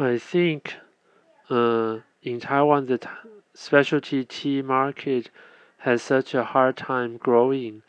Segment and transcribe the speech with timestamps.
[0.00, 0.76] I think
[1.50, 3.00] uh, in Taiwan the
[3.52, 5.28] specialty tea market
[5.78, 7.82] has such a hard time growing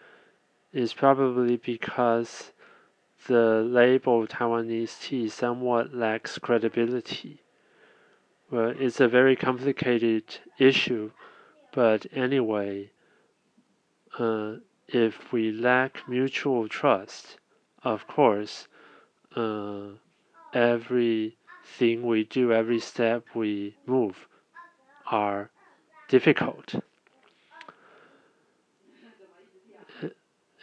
[0.74, 2.52] is probably because
[3.28, 7.43] the label Taiwanese tea somewhat lacks credibility.
[8.50, 10.23] Well, it's a very complicated
[10.57, 11.12] issue,
[11.71, 12.89] but anyway,
[14.18, 14.55] uh,
[14.88, 17.38] if we lack mutual trust,
[17.84, 18.68] of course,
[19.36, 19.89] uh,
[21.70, 24.27] everything we do, every step we move,
[25.11, 25.50] are
[26.10, 26.75] difficult.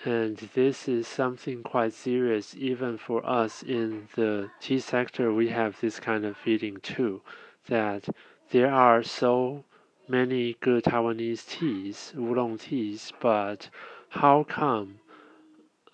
[0.05, 5.33] And this is something quite serious, even for us in the tea sector.
[5.33, 7.23] We have this kind of feeling too,
[7.69, 8.09] that
[8.51, 9.65] there are so
[10.09, 13.71] many good Taiwanese teas, oolong teas, but
[14.11, 15.01] how come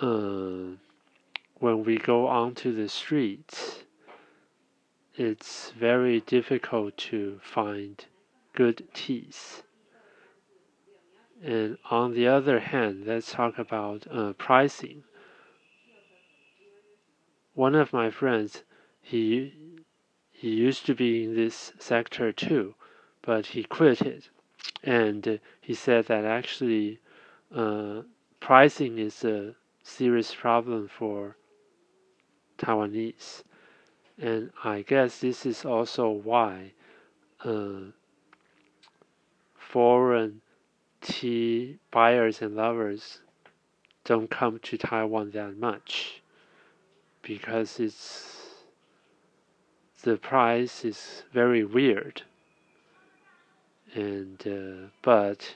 [0.00, 0.76] uh,
[1.60, 3.84] when we go onto the streets,
[5.16, 8.04] it's very difficult to find
[8.54, 9.62] good teas?
[11.42, 15.02] And on the other hand, let's talk about uh, pricing.
[17.54, 18.62] One of my friends,
[19.00, 19.52] he
[20.30, 22.74] he used to be in this sector too,
[23.22, 24.30] but he quit it,
[24.82, 27.00] and he said that actually
[27.54, 28.02] uh,
[28.40, 31.36] pricing is a serious problem for
[32.58, 33.42] Taiwanese,
[34.20, 36.72] and I guess this is also why
[37.44, 37.90] uh,
[39.56, 40.40] foreign
[41.00, 43.20] tea buyers and lovers
[44.04, 46.22] don't come to Taiwan that much
[47.22, 48.32] because it's
[50.02, 52.22] the price is very weird.
[53.94, 55.54] And uh, but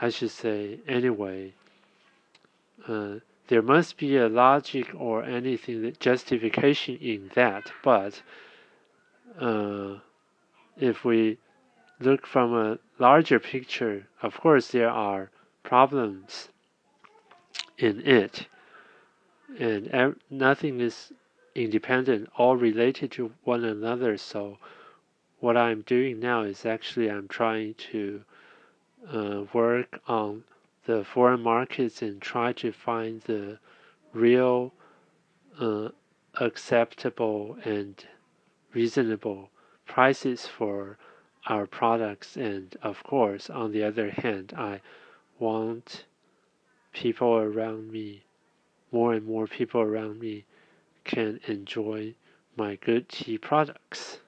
[0.00, 1.54] I should say anyway
[2.86, 3.16] uh,
[3.48, 8.22] there must be a logic or anything justification in that but
[9.40, 9.98] uh,
[10.76, 11.38] if we
[12.00, 15.30] look from a larger picture, of course, there are
[15.62, 16.48] problems
[17.76, 18.46] in it,
[19.58, 21.12] and nothing is
[21.54, 24.16] independent, all related to one another.
[24.16, 24.58] So,
[25.40, 28.22] what I'm doing now is actually I'm trying to
[29.12, 30.44] uh, work on
[30.88, 33.58] the foreign markets and try to find the
[34.14, 34.72] real
[35.60, 35.90] uh,
[36.40, 38.06] acceptable and
[38.72, 39.50] reasonable
[39.84, 40.96] prices for
[41.46, 42.38] our products.
[42.38, 44.80] And of course, on the other hand, I
[45.38, 46.06] want
[46.94, 48.24] people around me,
[48.90, 50.46] more and more people around me,
[51.04, 52.14] can enjoy
[52.56, 54.20] my good tea products.